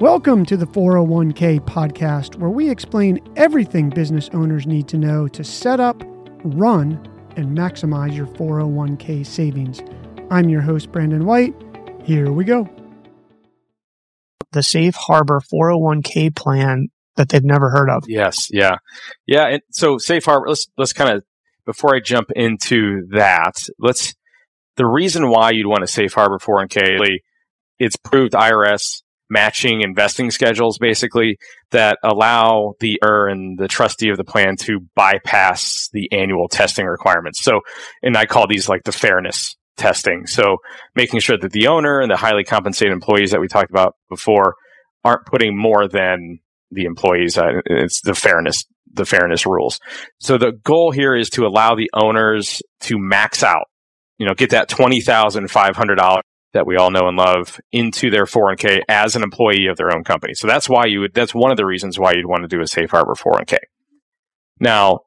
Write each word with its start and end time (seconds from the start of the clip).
Welcome 0.00 0.44
to 0.46 0.56
the 0.56 0.66
401k 0.66 1.60
podcast, 1.60 2.34
where 2.40 2.50
we 2.50 2.68
explain 2.68 3.20
everything 3.36 3.90
business 3.90 4.28
owners 4.32 4.66
need 4.66 4.88
to 4.88 4.98
know 4.98 5.28
to 5.28 5.44
set 5.44 5.78
up, 5.78 6.02
run, 6.42 7.00
and 7.36 7.56
maximize 7.56 8.12
your 8.12 8.26
401k 8.26 9.24
savings. 9.24 9.84
I'm 10.32 10.48
your 10.48 10.62
host, 10.62 10.90
Brandon 10.90 11.24
White. 11.24 11.54
Here 12.02 12.32
we 12.32 12.44
go. 12.44 12.68
The 14.50 14.64
Safe 14.64 14.96
Harbor 14.96 15.40
401k 15.40 16.34
plan 16.34 16.88
that 17.14 17.28
they've 17.28 17.44
never 17.44 17.70
heard 17.70 17.88
of. 17.88 18.02
Yes, 18.08 18.48
yeah, 18.50 18.78
yeah. 19.28 19.46
And 19.46 19.62
so 19.70 19.98
Safe 19.98 20.24
Harbor. 20.24 20.48
Let's 20.48 20.66
let's 20.76 20.92
kind 20.92 21.18
of 21.18 21.22
before 21.66 21.94
I 21.94 22.00
jump 22.00 22.32
into 22.34 23.06
that, 23.12 23.54
let's 23.78 24.16
the 24.76 24.86
reason 24.86 25.30
why 25.30 25.52
you'd 25.52 25.68
want 25.68 25.84
a 25.84 25.86
Safe 25.86 26.12
Harbor 26.12 26.38
401k. 26.40 27.20
It's 27.78 27.96
proved 27.96 28.32
IRS 28.32 29.03
matching 29.30 29.80
investing 29.80 30.30
schedules 30.30 30.78
basically 30.78 31.38
that 31.70 31.98
allow 32.02 32.74
the 32.80 33.00
er 33.04 33.26
and 33.28 33.58
the 33.58 33.68
trustee 33.68 34.10
of 34.10 34.16
the 34.16 34.24
plan 34.24 34.56
to 34.56 34.80
bypass 34.94 35.88
the 35.92 36.10
annual 36.12 36.48
testing 36.48 36.86
requirements. 36.86 37.42
So, 37.42 37.60
and 38.02 38.16
I 38.16 38.26
call 38.26 38.46
these 38.46 38.68
like 38.68 38.84
the 38.84 38.92
fairness 38.92 39.56
testing. 39.76 40.26
So 40.26 40.58
making 40.94 41.20
sure 41.20 41.38
that 41.38 41.52
the 41.52 41.66
owner 41.66 42.00
and 42.00 42.10
the 42.10 42.16
highly 42.16 42.44
compensated 42.44 42.92
employees 42.92 43.32
that 43.32 43.40
we 43.40 43.48
talked 43.48 43.70
about 43.70 43.96
before 44.08 44.54
aren't 45.04 45.26
putting 45.26 45.56
more 45.56 45.88
than 45.88 46.38
the 46.70 46.84
employees. 46.84 47.36
Uh, 47.38 47.60
it's 47.66 48.00
the 48.02 48.14
fairness, 48.14 48.64
the 48.92 49.04
fairness 49.04 49.46
rules. 49.46 49.80
So 50.20 50.38
the 50.38 50.52
goal 50.52 50.90
here 50.90 51.14
is 51.14 51.30
to 51.30 51.46
allow 51.46 51.74
the 51.74 51.90
owners 51.94 52.62
to 52.82 52.98
max 52.98 53.42
out, 53.42 53.66
you 54.18 54.26
know, 54.26 54.34
get 54.34 54.50
that 54.50 54.68
$20,500 54.68 56.20
that 56.54 56.66
we 56.66 56.76
all 56.76 56.90
know 56.90 57.08
and 57.08 57.16
love 57.16 57.60
into 57.72 58.10
their 58.10 58.24
401k 58.24 58.82
as 58.88 59.16
an 59.16 59.22
employee 59.22 59.66
of 59.66 59.76
their 59.76 59.94
own 59.94 60.04
company. 60.04 60.34
So 60.34 60.46
that's 60.46 60.68
why 60.68 60.86
you 60.86 61.00
would, 61.00 61.12
that's 61.12 61.34
one 61.34 61.50
of 61.50 61.56
the 61.56 61.66
reasons 61.66 61.98
why 61.98 62.12
you'd 62.12 62.26
want 62.26 62.42
to 62.42 62.48
do 62.48 62.62
a 62.62 62.66
safe 62.66 62.90
harbor 62.90 63.14
401k. 63.14 63.58
Now, 64.60 65.00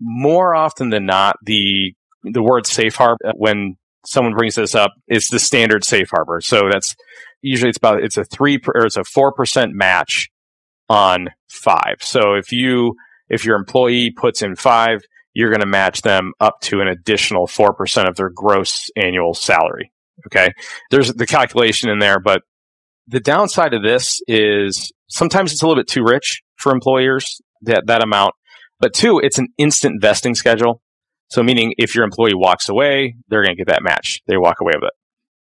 more 0.00 0.54
often 0.54 0.88
than 0.88 1.04
not, 1.06 1.36
the, 1.44 1.94
the 2.24 2.42
word 2.42 2.66
safe 2.66 2.96
harbor, 2.96 3.18
uh, 3.24 3.32
when 3.36 3.76
someone 4.06 4.34
brings 4.34 4.54
this 4.54 4.74
up, 4.74 4.92
it's 5.06 5.30
the 5.30 5.38
standard 5.38 5.84
safe 5.84 6.08
harbor. 6.10 6.40
So 6.40 6.62
that's 6.70 6.96
usually 7.42 7.68
it's 7.68 7.78
about, 7.78 8.02
it's 8.02 8.16
a 8.16 8.24
three 8.24 8.58
or 8.74 8.86
it's 8.86 8.96
a 8.96 9.02
4% 9.02 9.72
match 9.72 10.30
on 10.88 11.28
five. 11.48 11.96
So 12.00 12.34
if 12.34 12.52
you, 12.52 12.96
if 13.28 13.44
your 13.44 13.56
employee 13.56 14.12
puts 14.16 14.42
in 14.42 14.56
five, 14.56 15.02
you're 15.34 15.50
going 15.50 15.60
to 15.60 15.66
match 15.66 16.00
them 16.02 16.32
up 16.40 16.60
to 16.62 16.80
an 16.80 16.88
additional 16.88 17.46
4% 17.46 18.08
of 18.08 18.16
their 18.16 18.30
gross 18.30 18.88
annual 18.96 19.34
salary. 19.34 19.90
Okay. 20.26 20.52
There's 20.90 21.12
the 21.12 21.26
calculation 21.26 21.90
in 21.90 21.98
there, 21.98 22.20
but 22.20 22.42
the 23.06 23.20
downside 23.20 23.74
of 23.74 23.82
this 23.82 24.20
is 24.26 24.92
sometimes 25.08 25.52
it's 25.52 25.62
a 25.62 25.66
little 25.66 25.80
bit 25.80 25.88
too 25.88 26.04
rich 26.04 26.42
for 26.56 26.72
employers, 26.72 27.40
that, 27.62 27.86
that 27.86 28.02
amount. 28.02 28.34
But 28.80 28.94
two, 28.94 29.18
it's 29.18 29.38
an 29.38 29.48
instant 29.58 30.00
vesting 30.00 30.34
schedule. 30.34 30.80
So 31.28 31.42
meaning 31.42 31.74
if 31.78 31.94
your 31.94 32.04
employee 32.04 32.34
walks 32.34 32.68
away, 32.68 33.16
they're 33.28 33.42
going 33.42 33.56
to 33.56 33.60
get 33.60 33.68
that 33.68 33.82
match. 33.82 34.20
They 34.26 34.36
walk 34.36 34.60
away 34.60 34.72
with 34.74 34.84
it. 34.84 34.92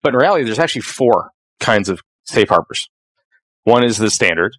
But 0.02 0.14
in 0.14 0.20
reality, 0.20 0.44
there's 0.46 0.60
actually 0.60 0.82
four 0.82 1.32
kinds 1.60 1.90
of 1.90 2.02
safe 2.26 2.50
harbors. 2.50 2.90
One 3.64 3.84
is 3.84 3.98
the 3.98 4.10
standard. 4.10 4.54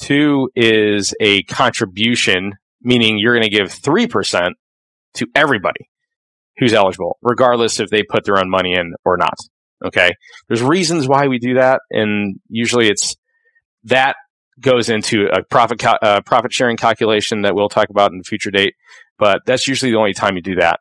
Two 0.00 0.50
is 0.54 1.14
a 1.20 1.42
contribution, 1.44 2.54
meaning 2.82 3.18
you're 3.18 3.34
going 3.34 3.50
to 3.50 3.56
give 3.56 3.68
3% 3.68 4.52
to 5.14 5.26
everybody 5.34 5.88
who's 6.58 6.72
eligible, 6.72 7.18
regardless 7.22 7.80
if 7.80 7.90
they 7.90 8.02
put 8.02 8.24
their 8.24 8.38
own 8.38 8.50
money 8.50 8.74
in 8.74 8.94
or 9.04 9.16
not. 9.16 9.36
Okay. 9.84 10.12
There's 10.48 10.62
reasons 10.62 11.06
why 11.06 11.28
we 11.28 11.38
do 11.38 11.54
that. 11.54 11.80
And 11.90 12.40
usually 12.48 12.88
it's 12.88 13.14
that 13.84 14.16
goes 14.60 14.88
into 14.88 15.26
a 15.32 15.42
profit, 15.44 15.84
uh, 15.84 16.20
profit 16.22 16.52
sharing 16.52 16.76
calculation 16.76 17.42
that 17.42 17.54
we'll 17.54 17.68
talk 17.68 17.90
about 17.90 18.12
in 18.12 18.20
a 18.20 18.24
future 18.24 18.50
date. 18.50 18.74
But 19.18 19.42
that's 19.46 19.68
usually 19.68 19.92
the 19.92 19.98
only 19.98 20.14
time 20.14 20.36
you 20.36 20.42
do 20.42 20.56
that. 20.56 20.80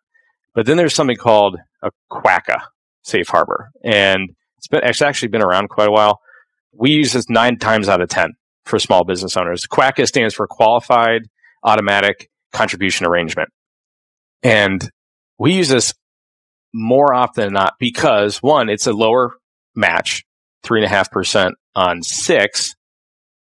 But 0.56 0.66
then 0.66 0.78
there's 0.78 0.96
something 0.96 1.16
called 1.16 1.58
a 1.84 1.92
QACA 2.12 2.62
safe 3.04 3.28
harbor. 3.28 3.70
And 3.84 4.30
it's 4.58 4.68
been, 4.68 4.82
it's 4.84 5.02
actually 5.02 5.30
been 5.30 5.44
around 5.44 5.70
quite 5.70 5.88
a 5.88 5.92
while. 5.92 6.20
We 6.74 6.92
use 6.92 7.14
this 7.14 7.30
nine 7.30 7.58
times 7.58 7.88
out 7.88 8.02
of 8.02 8.10
10 8.10 8.32
for 8.66 8.80
small 8.80 9.04
business 9.04 9.38
owners. 9.38 9.66
QACA 9.68 10.08
stands 10.08 10.34
for 10.34 10.48
Qualified 10.48 11.24
Automatic 11.64 12.30
Contribution 12.52 13.06
Arrangement. 13.06 13.50
And 14.44 14.90
we 15.38 15.54
use 15.54 15.70
this 15.70 15.94
more 16.74 17.14
often 17.14 17.46
than 17.46 17.54
not 17.54 17.74
because 17.80 18.38
one, 18.38 18.70
it's 18.70 18.88
a 18.88 18.94
lower 18.94 19.32
match, 19.76 20.24
three 20.64 20.80
and 20.80 20.86
a 20.86 20.90
half 20.90 21.12
percent 21.12 21.56
on 21.76 22.02
six. 22.02 22.76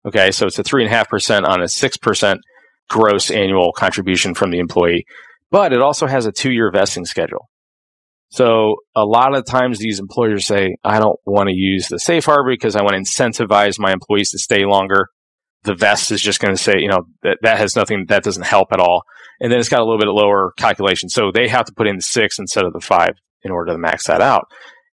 Okay. 0.06 0.31
So 0.31 0.46
it's 0.46 0.59
a 0.59 0.64
three 0.64 0.84
and 0.84 0.92
a 0.92 0.96
half 0.96 1.09
percent 1.09 1.46
on 1.46 1.62
a 1.62 1.68
six 1.68 1.97
percent 1.97 2.42
gross 2.90 3.31
annual 3.31 3.72
contribution 3.74 4.34
from 4.34 4.52
the 4.52 4.59
employee, 4.59 5.06
but 5.52 5.74
it 5.74 5.81
also 5.81 6.08
has 6.08 6.26
a 6.26 6.31
two 6.31 6.52
year 6.52 6.72
vesting 6.72 7.06
schedule. 7.06 7.50
So 8.30 8.78
a 8.96 9.06
lot 9.06 9.36
of 9.36 9.46
times 9.46 9.80
these 9.80 10.00
employers 10.00 10.46
say, 10.46 10.76
I 10.84 11.00
don't 11.00 11.18
want 11.26 11.47
to 11.47 11.56
use 11.56 11.88
the 11.88 12.00
safe 12.00 12.26
harbor 12.26 12.52
because 12.52 12.76
I 12.76 12.81
want 12.81 12.94
to 12.96 13.02
incentivize 13.02 13.80
my 13.80 13.94
employees 13.94 14.31
to 14.31 14.38
stay 14.38 14.66
longer. 14.66 15.08
The 15.63 15.75
vest 15.75 16.12
is 16.12 16.22
just 16.22 16.40
going 16.40 16.56
to 16.56 16.62
say, 16.62 16.75
you 16.78 16.88
know, 16.88 17.07
that, 17.23 17.40
that 17.41 17.57
has 17.57 17.75
nothing, 17.75 18.06
that 18.07 18.23
doesn't 18.23 18.45
help 18.45 18.72
at 18.72 18.79
all 18.79 19.03
and 19.40 19.51
then 19.51 19.59
it's 19.59 19.69
got 19.69 19.81
a 19.81 19.84
little 19.84 20.00
bit 20.00 20.07
lower 20.07 20.53
calculation. 20.57 21.09
So 21.09 21.31
they 21.31 21.47
have 21.47 21.66
to 21.66 21.73
put 21.73 21.88
in 21.88 21.97
the 21.97 22.01
six 22.01 22.40
instead 22.40 22.66
of 22.66 22.73
the 22.73 22.79
five 22.79 23.18
in 23.44 23.51
order 23.51 23.72
to 23.72 23.78
max 23.78 24.07
that 24.07 24.22
out. 24.22 24.47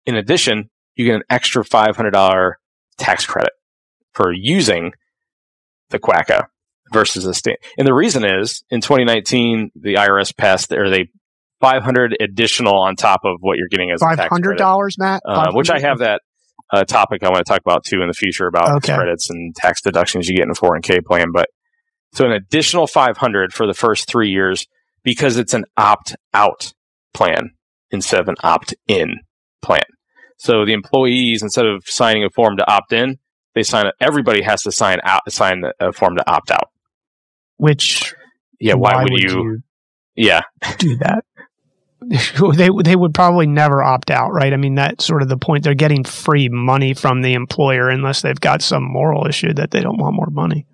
In 0.05 0.15
addition, 0.15 0.69
you 0.95 1.05
get 1.05 1.15
an 1.15 1.23
extra 1.29 1.63
$500 1.63 2.53
tax 2.97 3.25
credit 3.25 3.53
for 4.13 4.31
using 4.31 4.91
the 5.89 5.99
QACA 5.99 6.47
versus 6.91 7.23
the 7.23 7.33
state. 7.33 7.59
And 7.77 7.87
the 7.87 7.93
reason 7.93 8.25
is 8.25 8.63
in 8.69 8.81
2019, 8.81 9.71
the 9.75 9.95
IRS 9.95 10.35
passed, 10.35 10.71
or 10.71 10.89
they 10.89 11.09
500 11.61 12.17
additional 12.19 12.77
on 12.77 12.95
top 12.95 13.21
of 13.23 13.37
what 13.39 13.57
you're 13.57 13.69
getting 13.69 13.91
as 13.91 14.01
$500, 14.01 14.93
Matt? 14.97 15.21
Uh, 15.25 15.51
which 15.53 15.69
I 15.69 15.79
have 15.79 15.99
that 15.99 16.21
uh, 16.73 16.83
topic 16.83 17.23
I 17.23 17.29
want 17.29 17.45
to 17.45 17.49
talk 17.49 17.61
about 17.63 17.85
too 17.85 18.01
in 18.01 18.07
the 18.07 18.13
future 18.13 18.47
about 18.47 18.77
okay. 18.77 18.95
credits 18.95 19.29
and 19.29 19.55
tax 19.55 19.81
deductions 19.81 20.27
you 20.27 20.35
get 20.35 20.45
in 20.45 20.49
a 20.49 20.55
401k 20.55 21.05
plan. 21.05 21.27
But 21.31 21.47
so 22.13 22.25
an 22.25 22.31
additional 22.31 22.87
500 22.87 23.53
for 23.53 23.67
the 23.67 23.75
first 23.75 24.07
three 24.07 24.29
years 24.29 24.65
because 25.03 25.37
it's 25.37 25.53
an 25.53 25.65
opt 25.77 26.15
out 26.33 26.73
plan 27.13 27.51
instead 27.91 28.19
of 28.19 28.27
an 28.27 28.35
opt 28.41 28.73
in 28.87 29.19
plan. 29.61 29.83
So 30.37 30.65
the 30.65 30.73
employees, 30.73 31.43
instead 31.43 31.67
of 31.67 31.83
signing 31.85 32.23
a 32.23 32.29
form 32.31 32.57
to 32.57 32.69
opt 32.69 32.91
in, 32.91 33.19
they 33.53 33.63
sign, 33.63 33.91
everybody 34.01 34.41
has 34.41 34.63
to 34.63 34.71
sign 34.71 34.97
out, 35.03 35.21
sign 35.31 35.63
a 35.79 35.93
form 35.93 36.17
to 36.17 36.29
opt 36.29 36.49
out. 36.49 36.69
Which, 37.57 38.15
yeah, 38.59 38.73
why, 38.73 38.95
why 38.95 39.03
would, 39.03 39.11
would 39.11 39.21
you, 39.21 39.29
you, 39.29 39.63
yeah, 40.15 40.41
do 40.79 40.97
that? 40.97 41.23
they 42.55 42.69
they 42.83 42.95
would 42.95 43.13
probably 43.13 43.47
never 43.47 43.83
opt 43.83 44.11
out, 44.11 44.31
right? 44.31 44.53
I 44.53 44.57
mean, 44.57 44.75
that's 44.75 45.05
sort 45.05 45.21
of 45.21 45.29
the 45.29 45.37
point. 45.37 45.63
They're 45.63 45.73
getting 45.73 46.03
free 46.03 46.49
money 46.49 46.93
from 46.93 47.21
the 47.21 47.33
employer 47.33 47.89
unless 47.89 48.21
they've 48.21 48.39
got 48.39 48.61
some 48.61 48.83
moral 48.83 49.27
issue 49.27 49.53
that 49.53 49.71
they 49.71 49.81
don't 49.81 49.97
want 49.97 50.15
more 50.15 50.29
money. 50.29 50.65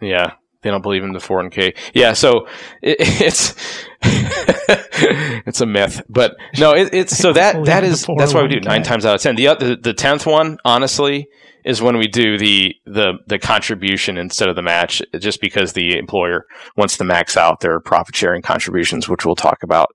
Yeah, 0.00 0.34
they 0.62 0.70
don't 0.70 0.82
believe 0.82 1.04
in 1.04 1.12
the 1.12 1.18
401k. 1.18 1.76
Yeah, 1.94 2.12
so 2.12 2.48
it, 2.82 2.96
it's 3.00 3.54
it's 5.46 5.60
a 5.60 5.66
myth, 5.66 6.02
but 6.08 6.36
no, 6.58 6.72
it, 6.72 6.92
it's 6.92 7.16
so 7.16 7.32
that 7.32 7.64
that 7.64 7.84
is 7.84 8.06
that's 8.16 8.32
why 8.32 8.42
we 8.42 8.48
do 8.48 8.60
nine 8.60 8.82
times 8.82 9.04
out 9.04 9.14
of 9.14 9.20
ten. 9.20 9.36
The 9.36 9.54
the 9.58 9.78
the 9.80 9.94
tenth 9.94 10.26
one, 10.26 10.58
honestly, 10.64 11.28
is 11.64 11.82
when 11.82 11.98
we 11.98 12.06
do 12.06 12.38
the 12.38 12.74
the 12.86 13.14
the 13.26 13.38
contribution 13.38 14.16
instead 14.16 14.48
of 14.48 14.56
the 14.56 14.62
match, 14.62 15.02
just 15.18 15.40
because 15.40 15.72
the 15.72 15.98
employer 15.98 16.46
wants 16.76 16.96
to 16.96 17.04
max 17.04 17.36
out 17.36 17.60
their 17.60 17.80
profit 17.80 18.14
sharing 18.16 18.40
contributions, 18.40 19.08
which 19.08 19.26
we'll 19.26 19.34
talk 19.34 19.62
about. 19.62 19.88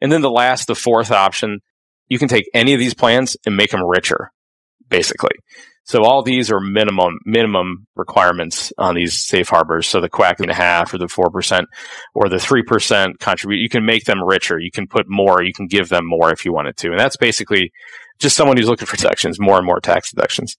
And 0.00 0.10
then 0.10 0.22
the 0.22 0.30
last, 0.30 0.66
the 0.66 0.74
fourth 0.74 1.12
option, 1.12 1.60
you 2.08 2.18
can 2.18 2.28
take 2.28 2.48
any 2.54 2.72
of 2.72 2.80
these 2.80 2.94
plans 2.94 3.36
and 3.46 3.56
make 3.56 3.70
them 3.70 3.84
richer, 3.84 4.32
basically. 4.88 5.36
So 5.88 6.04
all 6.04 6.22
these 6.22 6.52
are 6.52 6.60
minimum 6.60 7.18
minimum 7.24 7.86
requirements 7.96 8.74
on 8.76 8.94
these 8.94 9.16
safe 9.16 9.48
harbors. 9.48 9.86
So 9.86 10.02
the 10.02 10.10
quack 10.10 10.38
and 10.38 10.50
a 10.50 10.54
half 10.54 10.92
or 10.92 10.98
the 10.98 11.08
four 11.08 11.30
percent 11.30 11.66
or 12.14 12.28
the 12.28 12.38
three 12.38 12.62
percent 12.62 13.18
contribute. 13.20 13.62
You 13.62 13.70
can 13.70 13.86
make 13.86 14.04
them 14.04 14.22
richer. 14.22 14.58
You 14.58 14.70
can 14.70 14.86
put 14.86 15.06
more. 15.08 15.42
You 15.42 15.54
can 15.54 15.66
give 15.66 15.88
them 15.88 16.02
more 16.04 16.30
if 16.30 16.44
you 16.44 16.52
wanted 16.52 16.76
to. 16.78 16.90
And 16.90 17.00
that's 17.00 17.16
basically 17.16 17.72
just 18.18 18.36
someone 18.36 18.58
who's 18.58 18.68
looking 18.68 18.84
for 18.84 18.98
deductions, 18.98 19.40
more 19.40 19.56
and 19.56 19.64
more 19.64 19.80
tax 19.80 20.10
deductions. 20.12 20.58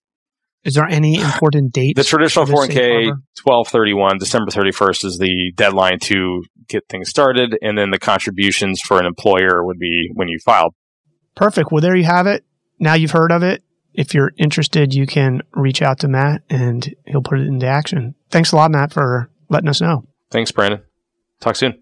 Is 0.63 0.73
there 0.73 0.87
any 0.87 1.15
important 1.21 1.73
date? 1.73 1.95
The 1.95 2.03
traditional 2.03 2.47
401k, 2.47 3.09
1231, 3.43 4.17
December 4.17 4.49
31st 4.49 5.05
is 5.05 5.19
the 5.19 5.53
deadline 5.55 5.99
to 6.05 6.43
get 6.67 6.89
things 6.89 7.07
started. 7.07 7.55
And 7.61 7.77
then 7.77 7.91
the 7.91 7.99
contributions 7.99 8.81
for 8.81 8.99
an 8.99 9.05
employer 9.05 9.63
would 9.63 9.77
be 9.77 10.09
when 10.15 10.27
you 10.27 10.39
file. 10.43 10.73
Perfect. 11.35 11.71
Well, 11.71 11.81
there 11.81 11.95
you 11.95 12.05
have 12.05 12.25
it. 12.25 12.43
Now 12.79 12.95
you've 12.95 13.11
heard 13.11 13.31
of 13.31 13.43
it 13.43 13.61
if 13.93 14.13
you're 14.13 14.31
interested, 14.37 14.93
you 14.93 15.05
can 15.05 15.41
reach 15.53 15.81
out 15.81 15.99
to 15.99 16.07
Matt 16.07 16.43
and 16.49 16.93
he'll 17.05 17.21
put 17.21 17.39
it 17.39 17.47
into 17.47 17.67
action. 17.67 18.15
Thanks 18.29 18.51
a 18.51 18.55
lot, 18.55 18.71
Matt, 18.71 18.93
for 18.93 19.29
letting 19.49 19.69
us 19.69 19.81
know. 19.81 20.05
Thanks, 20.31 20.51
Brandon. 20.51 20.81
Talk 21.39 21.55
soon. 21.55 21.81